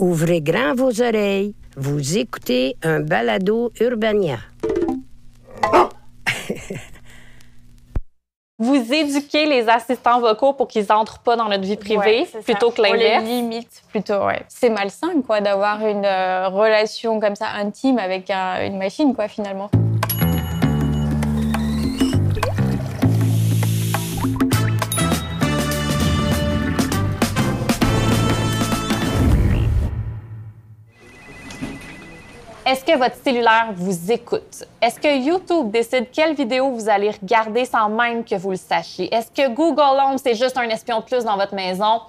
[0.00, 1.54] Ouvrez grand vos oreilles.
[1.76, 4.38] Vous écoutez un balado Urbania.
[8.58, 12.38] Vous éduquez les assistants vocaux pour qu'ils entrent pas dans notre vie privée Ouais, c'est
[12.42, 12.44] ça.
[12.44, 13.24] plutôt que On les l'inverse?
[13.24, 14.42] limite plutôt, ouais.
[14.48, 19.28] C'est malsain, quoi, d'avoir une euh, relation comme ça intime avec un- une machine, quoi,
[19.28, 19.70] finalement.
[32.90, 34.64] Que votre cellulaire vous écoute?
[34.82, 39.14] Est-ce que YouTube décide quelle vidéo vous allez regarder sans même que vous le sachiez?
[39.14, 42.00] Est-ce que Google Home, c'est juste un espion de plus dans votre maison?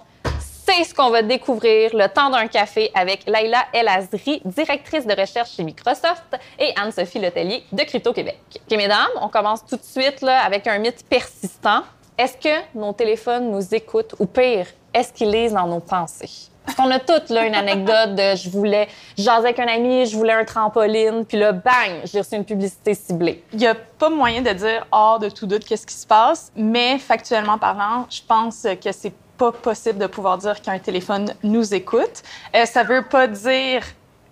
[0.65, 5.13] C'est ce qu'on va découvrir le temps d'un café avec Laila El Azri, directrice de
[5.13, 8.39] recherche chez Microsoft, et Anne-Sophie Letellier de Crypto Québec.
[8.55, 11.81] OK, mesdames, on commence tout de suite là, avec un mythe persistant.
[12.17, 14.15] Est-ce que nos téléphones nous écoutent?
[14.19, 16.50] Ou pire, est-ce qu'ils lisent dans nos pensées?
[16.65, 20.15] Parce qu'on a toutes là une anecdote de je voulais jaser avec un ami, je
[20.15, 23.43] voulais un trampoline, puis là bang, j'ai reçu une publicité ciblée.
[23.53, 26.51] Il n'y a pas moyen de dire hors de tout doute qu'est-ce qui se passe,
[26.55, 31.73] mais factuellement parlant, je pense que c'est pas possible de pouvoir dire qu'un téléphone nous
[31.73, 32.21] écoute.
[32.55, 33.81] Euh, ça veut pas dire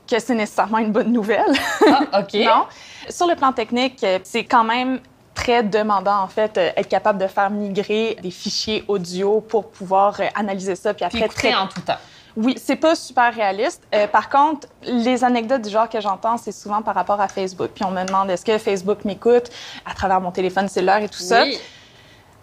[0.10, 1.54] que c'est nécessairement une bonne nouvelle.
[1.88, 2.34] Ah, OK.
[2.46, 2.66] non.
[3.10, 5.00] Sur le plan technique, euh, c'est quand même
[5.40, 10.20] très demandant, en fait, euh, être capable de faire migrer des fichiers audio pour pouvoir
[10.20, 11.98] euh, analyser ça, puis Puis après écouter en tout temps.
[12.36, 13.84] Oui, c'est pas super réaliste.
[13.94, 17.72] Euh, par contre, les anecdotes du genre que j'entends, c'est souvent par rapport à Facebook.
[17.74, 19.50] Puis on me demande est-ce que Facebook m'écoute
[19.86, 21.44] à travers mon téléphone cellulaire et tout ça?
[21.44, 21.58] Oui.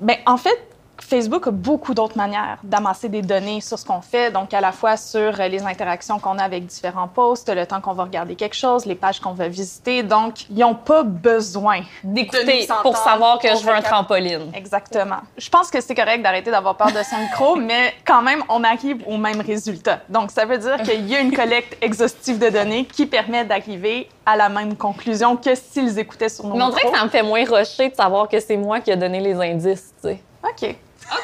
[0.00, 0.58] Ben, en fait,
[1.02, 4.72] Facebook a beaucoup d'autres manières d'amasser des données sur ce qu'on fait, donc à la
[4.72, 8.34] fois sur euh, les interactions qu'on a avec différents posts, le temps qu'on va regarder
[8.34, 10.02] quelque chose, les pages qu'on va visiter.
[10.02, 14.50] Donc, ils n'ont pas besoin D'écouter pour savoir que je veux un trampoline.
[14.54, 15.18] Exactement.
[15.36, 18.64] Je pense que c'est correct d'arrêter d'avoir peur de son micro, mais quand même, on
[18.64, 20.00] arrive au même résultat.
[20.08, 24.08] Donc, ça veut dire qu'il y a une collecte exhaustive de données qui permet d'arriver
[24.24, 27.10] à la même conclusion que s'ils écoutaient sur nos Mais on dirait que ça me
[27.10, 30.20] fait moins rusher de savoir que c'est moi qui ai donné les indices, tu sais.
[30.42, 30.76] OK.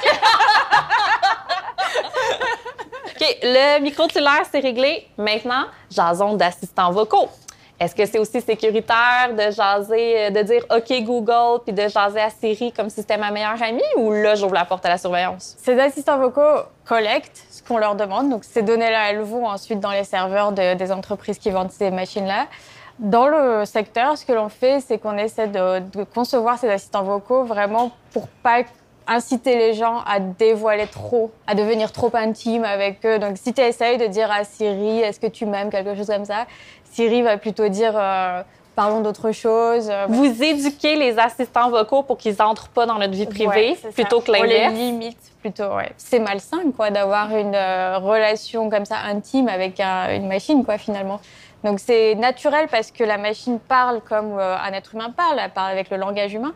[3.07, 5.07] OK, le micro cellulaire, c'est réglé.
[5.17, 7.29] Maintenant, jason d'assistants vocaux.
[7.81, 12.21] Est-ce que c'est aussi sécuritaire de jaser, euh, de dire OK Google puis de jaser
[12.21, 14.99] à Siri comme si c'était ma meilleure amie ou là, j'ouvre la porte à la
[14.99, 15.57] surveillance?
[15.61, 18.31] Ces assistants vocaux collectent ce qu'on leur demande.
[18.31, 21.91] Donc, ces données-là, elles vont ensuite dans les serveurs de- des entreprises qui vendent ces
[21.91, 22.47] machines-là.
[23.01, 27.03] Dans le secteur, ce que l'on fait, c'est qu'on essaie de, de concevoir ces assistants
[27.03, 28.61] vocaux vraiment pour pas
[29.07, 33.19] inciter les gens à dévoiler trop, à devenir trop intime avec eux.
[33.19, 36.25] Donc, si tu essayes de dire à Siri, est-ce que tu m'aimes, quelque chose comme
[36.25, 36.47] ça,
[36.93, 38.43] Siri va plutôt dire, euh,
[38.77, 39.89] parlons d'autre chose.
[39.91, 43.77] Euh, Vous éduquez les assistants vocaux pour qu'ils entrent pas dans notre vie privée Ouais,
[43.81, 43.93] c'est ça.
[43.95, 44.75] plutôt que On les l'inverse.
[44.75, 45.91] limite plutôt, ouais.
[45.97, 50.79] C'est malsain, quoi, d'avoir une euh, relation comme ça intime avec un- une machine, quoi,
[50.79, 51.21] finalement.
[51.65, 55.51] Donc c'est naturel parce que la machine parle comme euh, un être humain parle, elle
[55.51, 56.55] parle avec le langage humain.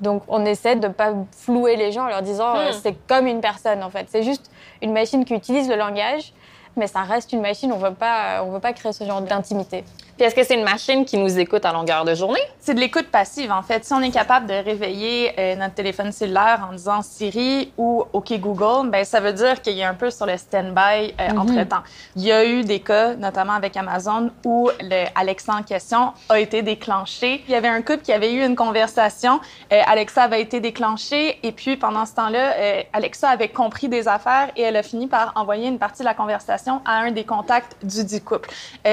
[0.00, 2.74] Donc on essaie de pas flouer les gens en leur disant euh, Hmm.
[2.82, 4.06] c'est comme une personne en fait.
[4.10, 4.50] C'est juste
[4.82, 6.32] une machine qui utilise le langage,
[6.76, 7.72] mais ça reste une machine.
[7.72, 9.84] On on veut pas créer ce genre d'intimité.
[10.16, 12.40] Puis est-ce que c'est une machine qui nous écoute à longueur de journée?
[12.58, 13.84] C'est de l'écoute passive, en fait.
[13.84, 18.32] Si on est capable de réveiller euh, notre téléphone cellulaire en disant Siri ou OK
[18.38, 21.82] Google, ben ça veut dire qu'il est un peu sur le stand-by euh, entre-temps.
[22.16, 26.40] Il y a eu des cas, notamment avec Amazon, où le Alexa en question a
[26.40, 27.44] été déclenché.
[27.46, 29.38] Il y avait un couple qui avait eu une conversation.
[29.70, 32.54] euh, Alexa avait été déclenché et puis pendant ce temps-là,
[32.94, 36.14] Alexa avait compris des affaires et elle a fini par envoyer une partie de la
[36.14, 38.48] conversation à un des contacts du dit couple.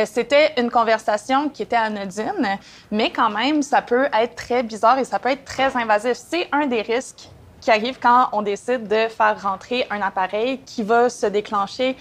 [0.06, 1.12] C'était une conversation
[1.54, 2.60] qui était anodine,
[2.92, 6.13] mais quand même, ça peut être très bizarre et ça peut être très invasif.
[6.15, 7.30] C'est un des risques
[7.62, 11.95] qui arrive quand on décide de faire rentrer un appareil qui va se déclencher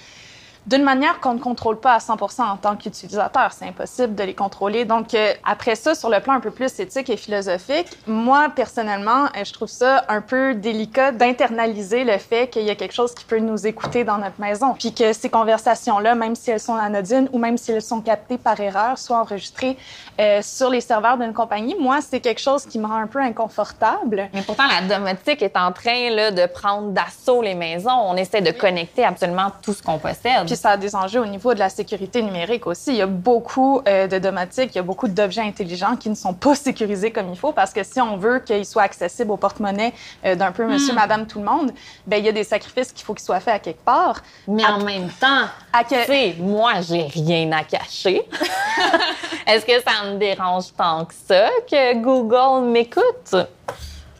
[0.66, 3.52] d'une manière qu'on ne contrôle pas à 100 en tant qu'utilisateur.
[3.52, 4.84] C'est impossible de les contrôler.
[4.84, 9.24] Donc, euh, après ça, sur le plan un peu plus éthique et philosophique, moi, personnellement,
[9.24, 13.12] euh, je trouve ça un peu délicat d'internaliser le fait qu'il y a quelque chose
[13.14, 14.74] qui peut nous écouter dans notre maison.
[14.78, 18.38] Puis que ces conversations-là, même si elles sont anodines ou même si elles sont captées
[18.38, 19.76] par erreur, soient enregistrées
[20.20, 23.20] euh, sur les serveurs d'une compagnie, moi, c'est quelque chose qui me rend un peu
[23.20, 24.28] inconfortable.
[24.32, 27.90] Mais pourtant, la domotique est en train là, de prendre d'assaut les maisons.
[27.90, 30.51] On essaie de connecter absolument tout ce qu'on possède.
[30.52, 32.90] Puis ça a des enjeux au niveau de la sécurité numérique aussi.
[32.90, 36.14] Il y a beaucoup euh, de domotique, il y a beaucoup d'objets intelligents qui ne
[36.14, 39.38] sont pas sécurisés comme il faut parce que si on veut qu'ils soient accessibles au
[39.38, 39.94] porte-monnaie
[40.26, 41.72] euh, d'un peu monsieur, madame, tout le monde,
[42.06, 44.20] ben il y a des sacrifices qu'il faut qu'ils soient faits à quelque part.
[44.46, 48.22] Mais en même temps, À que- tu sais, moi, j'ai rien à cacher.
[49.46, 53.34] Est-ce que ça me dérange tant que ça que Google m'écoute?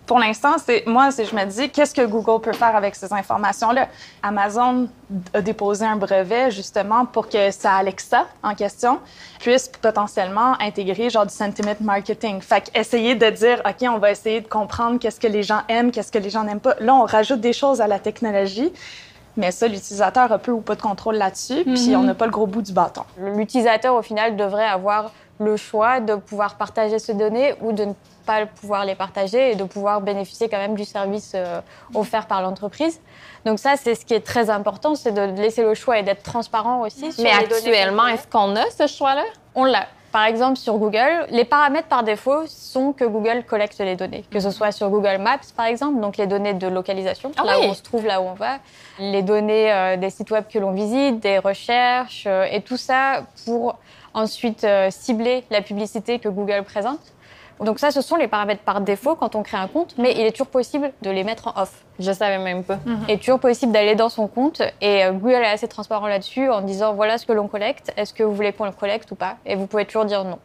[0.07, 3.13] Pour l'instant, c'est moi, c'est je me dis qu'est-ce que Google peut faire avec ces
[3.13, 3.89] informations-là?
[4.23, 4.89] Amazon
[5.33, 8.99] a déposé un brevet justement pour que sa Alexa en question
[9.39, 12.41] puisse potentiellement intégrer genre du sentiment marketing.
[12.41, 15.93] Fait essayer de dire ok, on va essayer de comprendre qu'est-ce que les gens aiment,
[15.93, 16.75] qu'est-ce que les gens n'aiment pas.
[16.81, 18.73] Là, on rajoute des choses à la technologie.
[19.37, 22.31] Mais ça, l'utilisateur a peu ou pas de contrôle là-dessus, puis on n'a pas le
[22.31, 23.03] gros bout du bâton.
[23.17, 27.93] L'utilisateur, au final, devrait avoir le choix de pouvoir partager ces données ou de ne
[28.27, 31.61] pas pouvoir les partager et de pouvoir bénéficier quand même du service euh,
[31.95, 33.01] offert par l'entreprise.
[33.45, 36.23] Donc ça, c'est ce qui est très important, c'est de laisser le choix et d'être
[36.23, 37.11] transparent aussi.
[37.13, 39.25] sur Mais les actuellement, est-ce qu'on a ce choix-là?
[39.55, 39.87] On l'a.
[40.13, 44.41] Par exemple, sur Google, les paramètres par défaut sont que Google collecte les données, que
[44.41, 47.67] ce soit sur Google Maps, par exemple, donc les données de localisation, Ah là oui.
[47.67, 48.59] où on se trouve, là où on va,
[48.99, 53.23] les données euh, des sites web que l'on visite, des recherches, euh, et tout ça
[53.47, 53.79] pour
[54.15, 57.01] ensuite euh, cibler la publicité que Google présente.
[57.61, 60.21] Donc ça, ce sont les paramètres par défaut quand on crée un compte, mais il
[60.21, 61.85] est toujours possible de les mettre en off.
[62.01, 62.79] Je savais même pas.
[63.07, 66.51] Il est toujours possible d'aller dans son compte et euh, Google est assez transparent là-dessus
[66.51, 69.15] en disant voilà ce que l'on collecte, est-ce que vous voulez qu'on le collecte ou
[69.15, 69.37] pas?
[69.47, 70.39] Et vous pouvez toujours dire non.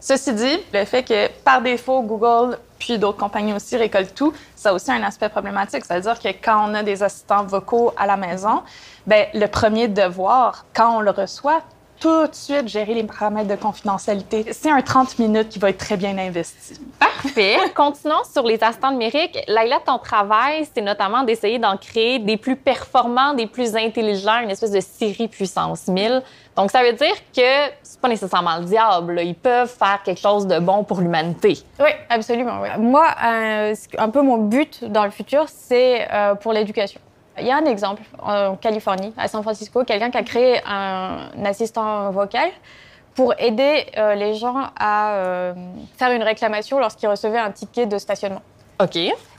[0.00, 4.70] Ceci dit, le fait que par défaut, Google puis d'autres compagnies aussi récoltent tout, ça
[4.70, 5.84] a aussi un aspect problématique.
[5.84, 8.62] C'est-à-dire que quand on a des assistants vocaux à la maison,
[9.06, 11.60] ben, le premier devoir, quand on le reçoit,
[12.00, 14.46] tout de suite gérer les paramètres de confidentialité.
[14.52, 16.80] C'est un 30 minutes qui va être très bien investi.
[16.98, 17.58] Parfait.
[17.74, 19.38] Continuons sur les assistants numériques.
[19.46, 24.50] Laila, ton travail, c'est notamment d'essayer d'en créer des plus performants, des plus intelligents, une
[24.50, 26.22] espèce de Siri puissance 1000.
[26.56, 29.14] Donc, ça veut dire que c'est pas nécessairement le diable.
[29.14, 29.22] là.
[29.22, 31.58] Ils peuvent faire quelque chose de bon pour l'humanité.
[31.78, 32.60] Oui, absolument.
[32.62, 32.68] oui.
[32.78, 37.00] Moi, euh, un peu mon but dans le futur, c'est euh, pour l'éducation.
[37.40, 41.44] Il y a un exemple en Californie, à San Francisco, quelqu'un qui a créé un,
[41.44, 42.50] assistant vocal
[43.14, 45.54] pour aider euh, les gens à euh,
[45.98, 48.42] faire une réclamation lorsqu'ils recevaient un ticket de stationnement.
[48.80, 48.96] OK.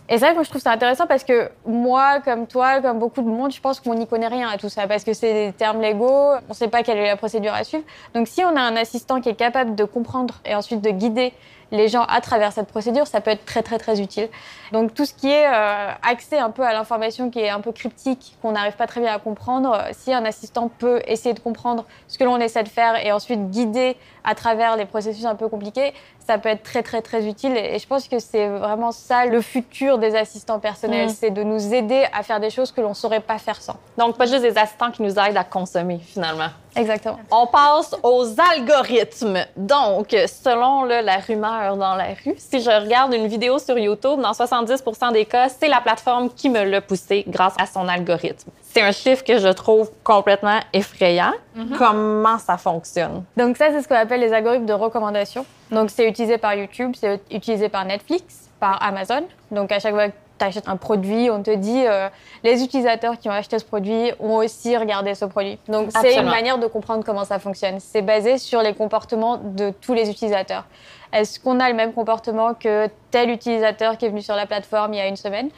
[0.09, 3.29] Et ça, moi, je trouve ça intéressant parce que moi, comme toi, comme beaucoup de
[3.29, 5.79] monde, je pense qu'on n'y connaît rien à tout ça parce que c'est des termes
[5.79, 7.85] légaux, on ne sait pas quelle est la procédure à suivre.
[8.13, 11.31] Donc, si on a un assistant qui est capable de comprendre et ensuite de guider
[11.71, 14.29] les gens à travers cette procédure, ça peut être très, très, très utile.
[14.71, 17.71] Donc, tout ce qui est euh, accès un peu à l'information qui est un peu
[17.71, 21.39] cryptique, qu'on n'arrive pas très bien à comprendre, euh, si un assistant peut essayer de
[21.39, 25.35] comprendre ce que l'on essaie de faire et ensuite guider à travers les processus un
[25.35, 28.91] peu compliqués, ça peut être très très très utile et je pense que c'est vraiment
[28.91, 31.09] ça le futur des assistants personnels, Mm.
[31.09, 33.77] c'est de nous aider à faire des choses que l'on ne saurait pas faire sans.
[33.97, 36.49] Donc, pas juste des assistants qui nous aident à consommer, finalement.
[36.75, 37.19] Exactement.
[37.31, 39.45] On passe aux algorithmes.
[39.57, 44.21] Donc, selon là, la rumeur dans la rue, si je regarde une vidéo sur YouTube,
[44.21, 48.49] dans 70% des cas, c'est la plateforme qui me l'a poussé grâce à son algorithme.
[48.63, 51.33] C'est un chiffre que je trouve complètement effrayant.
[51.77, 53.23] Comment ça fonctionne?
[53.35, 55.45] Donc ça, c'est ce qu'on appelle les algorithmes de recommandation.
[55.71, 59.23] Donc c'est utilisé par YouTube, c'est utilisé par Netflix, par Amazon.
[59.51, 62.09] Donc à chaque fois que tu achètes un produit, on te dit euh,
[62.43, 65.59] les utilisateurs qui ont acheté ce produit ont aussi regardé ce produit.
[65.67, 67.79] Donc c'est une manière de comprendre comment ça fonctionne.
[67.79, 70.65] C'est basé sur les comportements de tous les utilisateurs.
[71.13, 74.93] Est-ce qu'on a le même comportement que tel utilisateur qui est venu sur la plateforme
[74.93, 75.49] il y a une semaine?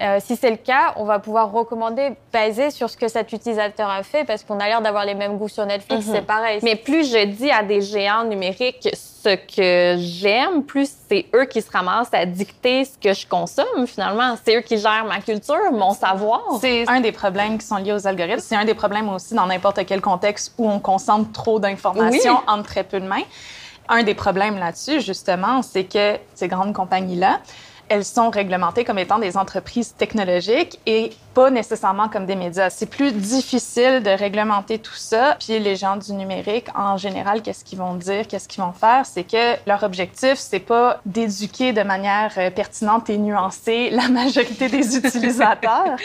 [0.00, 3.90] Euh, si c'est le cas, on va pouvoir recommander basé sur ce que cet utilisateur
[3.90, 6.60] a fait parce qu'on a l'air d'avoir les mêmes goûts sur Netflix, c'est pareil.
[6.62, 8.88] Mais plus je dis à des géants numériques
[9.22, 13.86] ce que j'aime, plus c'est eux qui se ramassent à dicter ce que je consomme,
[13.86, 14.34] finalement.
[14.44, 16.40] C'est eux qui gèrent ma culture, mon savoir.
[16.60, 18.40] C'est un des problèmes qui sont liés aux algorithmes.
[18.40, 22.44] C'est un des problèmes aussi dans n'importe quel contexte où on concentre trop d'informations Oui.
[22.46, 23.22] entre très peu de mains.
[23.88, 27.40] Un des problèmes là-dessus, justement, c'est que ces grandes compagnies-là,
[27.88, 32.68] elles sont réglementées comme étant des entreprises technologiques et pas nécessairement comme des médias.
[32.68, 35.38] C'est plus difficile de réglementer tout ça.
[35.40, 39.06] Puis les gens du numérique, en général, qu'est-ce qu'ils vont dire, qu'est-ce qu'ils vont faire,
[39.06, 44.68] c'est que leur objectif, c'est pas d'éduquer de manière euh, pertinente et nuancée la majorité
[44.68, 45.96] des utilisateurs.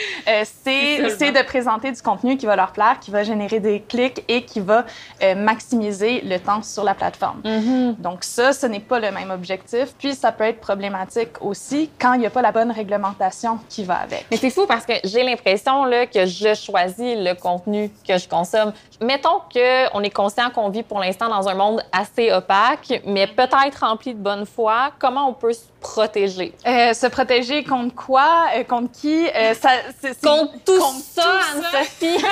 [1.04, 4.24] euh, c'est de présenter du contenu qui va leur plaire, qui va générer des clics
[4.30, 4.86] et qui va
[5.22, 7.42] euh, maximiser le temps sur la plateforme.
[7.44, 7.98] Mm-hmm.
[7.98, 9.88] Donc ça, ce n'est pas le même objectif.
[10.00, 13.84] Puis ça peut être problématique aussi quand il n'y a pas la bonne réglementation qui
[13.84, 14.28] va avec.
[14.32, 18.74] Mais c'est fou parce que j'ai l'impression que je choisis le contenu que je consomme.
[19.02, 23.80] Mettons qu'on est conscient qu'on vit pour l'instant dans un monde assez opaque, mais peut-être
[23.82, 24.92] rempli de bonne foi.
[25.00, 26.54] Comment on peut se protéger?
[26.66, 28.48] Euh, se protéger contre quoi?
[28.56, 29.28] Euh, contre qui?
[29.28, 29.70] Euh, ça,
[30.24, 31.40] Contre tout contre ça.
[31.54, 32.24] Anne-Sophie!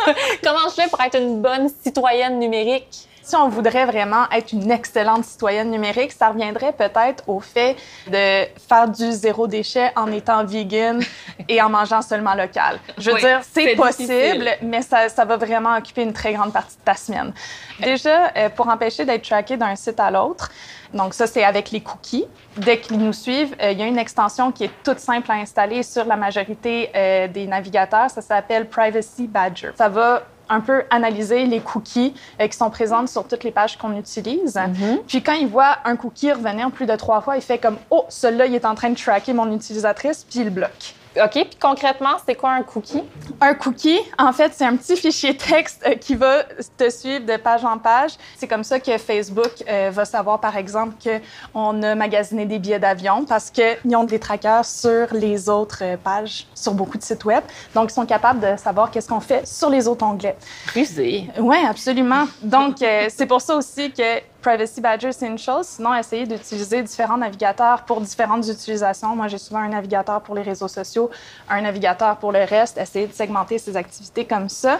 [0.42, 3.07] Comment je fais pour être une bonne citoyenne numérique?
[3.28, 8.46] Si on voudrait vraiment être une excellente citoyenne numérique, ça reviendrait peut-être au fait de
[8.66, 11.02] faire du zéro déchet en étant vegan
[11.48, 12.78] et en mangeant seulement local.
[12.96, 14.50] Je veux Oui, dire, c'est possible, difficile.
[14.62, 17.34] mais ça, ça va vraiment occuper une très grande partie de ta semaine.
[17.80, 20.50] Déjà, euh, pour empêcher d'être traqué d'un site à l'autre,
[20.94, 22.24] donc ça, c'est avec les cookies.
[22.56, 25.34] Dès qu'ils nous suivent, euh, il y a une extension qui est toute simple à
[25.34, 28.08] installer sur la majorité euh, des navigateurs.
[28.08, 29.72] Ça s'appelle Privacy Badger.
[29.76, 33.76] Ça va un peu analyser les cookies euh, qui sont présentes sur toutes les pages
[33.76, 34.58] qu'on utilise.
[35.06, 38.04] Puis quand il voit un cookie revenir plus de trois fois, il fait comme «Oh,
[38.08, 40.94] celui-là, il est en train de tracker mon utilisatrice», puis il le bloque.
[41.24, 43.02] OK, puis concrètement, c'est quoi un cookie?
[43.40, 46.44] Un cookie, en fait, c'est un petit fichier texte euh, qui va
[46.76, 48.12] te suivre de page en page.
[48.36, 52.78] C'est comme ça que Facebook euh, va savoir, par exemple, qu'on a magasiné des billets
[52.78, 57.24] d'avion parce qu'ils ont des trackers sur les autres euh, pages, sur beaucoup de sites
[57.24, 57.42] web.
[57.74, 60.36] Donc, ils sont capables de savoir qu'est-ce qu'on fait sur les autres onglets.
[60.74, 61.28] Rusé.
[61.38, 62.26] Oui, absolument.
[62.42, 65.66] Donc, euh, c'est pour ça aussi que Privacy Badger, c'est une chose.
[65.66, 69.14] Sinon, essayer d'utiliser différents navigateurs pour différentes utilisations.
[69.14, 71.10] Moi, j'ai souvent un navigateur pour les réseaux sociaux,
[71.50, 72.78] un navigateur pour le reste.
[72.78, 74.78] Essayer de segmenter ses activités comme ça.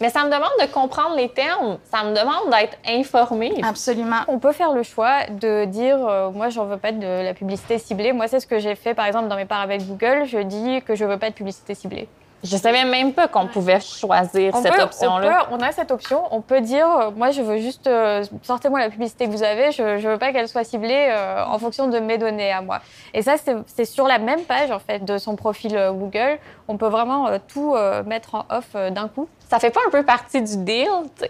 [0.00, 1.78] Mais ça me demande de comprendre les termes.
[1.90, 3.58] Ça me demande d'être informée.
[3.62, 4.20] Absolument.
[4.28, 7.78] On peut faire le choix de dire, euh, moi, j'en veux pas de la publicité
[7.78, 8.12] ciblée.
[8.12, 10.26] Moi, c'est ce que j'ai fait, par exemple, dans mes parts avec Google.
[10.26, 12.06] Je dis que je veux pas de publicité ciblée.
[12.44, 15.48] Je savais même pas qu'on pouvait choisir On cette option-là.
[15.50, 16.22] On, on a cette option.
[16.30, 19.72] On peut dire, euh, moi, je veux juste, euh, sortez-moi la publicité que vous avez.
[19.72, 22.80] Je, je veux pas qu'elle soit ciblée euh, en fonction de mes données à moi.
[23.14, 26.38] Et ça, c'est c'est sur la même page, en fait, de son profil euh, Google.
[26.68, 29.28] On peut vraiment euh, tout euh, mettre en off d'un coup.
[29.48, 30.88] Ça fait pas un peu partie du deal?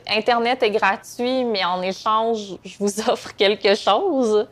[0.09, 4.47] Internet est gratuit, mais en échange, je vous offre quelque chose?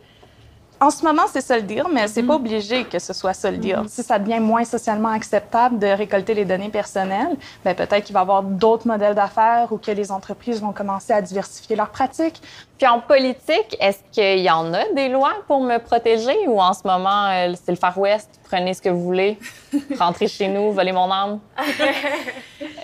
[0.83, 3.53] En ce moment, c'est ça le dire, mais c'est pas obligé que ce soit ça
[3.53, 3.85] le dire.
[3.87, 8.19] Si ça devient moins socialement acceptable de récolter les données personnelles, ben peut-être qu'il va
[8.19, 12.43] y avoir d'autres modèles d'affaires ou que les entreprises vont commencer à diversifier leurs pratiques.
[12.79, 16.73] Puis en politique, est-ce qu'il y en a des lois pour me protéger ou en
[16.73, 19.39] ce moment, euh, c'est le Far West, prenez ce que vous voulez,
[20.01, 21.39] rentrez chez nous, volez mon âme?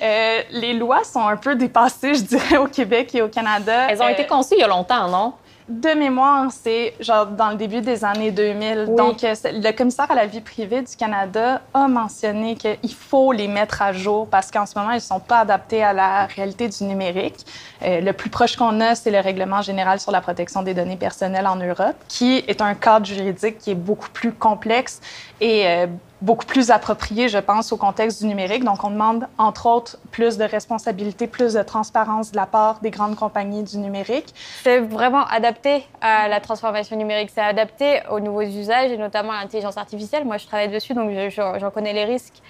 [0.01, 3.89] Euh, les lois sont un peu dépassées, je dirais, au Québec et au Canada.
[3.91, 5.33] Elles ont Euh, été conçues il y a longtemps, non?
[5.69, 8.87] De mémoire, c'est genre dans le début des années 2000.
[8.89, 8.97] Oui.
[8.97, 13.49] Donc, euh, le commissaire à la vie privée du Canada a mentionné qu'il faut les
[13.49, 16.69] mettre à jour parce qu'en ce moment, ils ne sont pas adaptés à la réalité
[16.69, 17.45] du numérique.
[17.83, 20.97] Euh, le plus proche qu'on a, c'est le Règlement général sur la protection des données
[20.97, 25.03] personnelles en Europe, qui est un cadre juridique qui est beaucoup plus complexe
[25.43, 25.87] et euh,
[26.21, 28.65] beaucoup plus approprié, je pense, au contexte du numérique.
[28.65, 32.91] Donc, on demande, entre autres, plus de responsabilité, plus de transparence de la part des
[32.91, 34.35] grandes compagnies du numérique.
[34.63, 37.31] C'est vraiment adapté à la transformation numérique.
[37.33, 40.25] C'est adapté aux nouveaux usages et notamment à l'intelligence artificielle.
[40.25, 42.43] Moi, je travaille dessus, donc je- je- j'en connais les risques.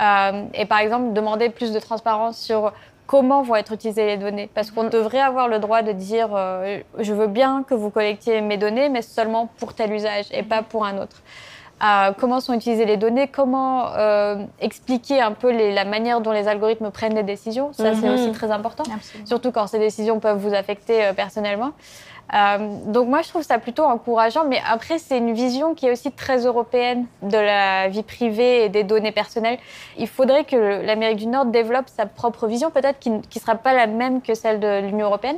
[0.00, 2.72] Euh, et par exemple, demander plus de transparence sur
[3.06, 4.48] comment vont être utilisées les données.
[4.54, 8.40] Parce qu'on devrait avoir le droit de dire euh, je veux bien que vous collectiez
[8.40, 11.16] mes données, mais seulement pour tel usage et pas pour un autre.
[12.18, 16.46] Comment sont utilisées les données, comment euh, expliquer un peu les- la manière dont les
[16.46, 17.72] algorithmes prennent des décisions.
[17.72, 18.14] Ça, c'est Mhm.
[18.14, 19.26] aussi très important Absolument.
[19.26, 21.70] surtout quand ces décisions peuvent vous affecter euh, personnellement.
[22.34, 25.90] Euh, donc moi, je trouve ça plutôt encourageant, mais après, c'est une vision qui est
[25.90, 29.58] aussi très européenne de la vie privée et des données personnelles.
[29.98, 33.74] Il faudrait que l'Amérique du Nord développe sa propre vision, peut-être qui ne sera pas
[33.74, 35.36] la même que celle de l'Union européenne,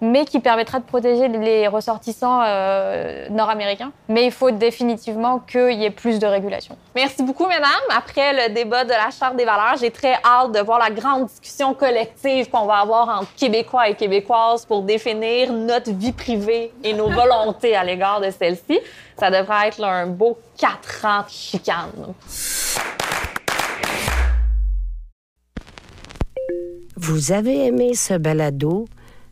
[0.00, 3.92] mais qui permettra de protéger les ressortissants euh, nord-américains.
[4.08, 6.76] Mais il faut définitivement qu'il y ait plus de régulation.
[6.94, 7.66] Merci beaucoup, mesdames.
[7.96, 11.26] Après le débat de la Charte des valeurs, j'ai très hâte de voir la grande
[11.26, 16.92] discussion collective qu'on va avoir entre Québécois et Québécoises pour définir notre vie privée et
[16.92, 18.78] nos volontés à l'égard de celle-ci.
[19.18, 22.14] Ça devrait être là, un beau quatre ans de chicane.
[26.96, 28.86] Vous avez aimé ce balado?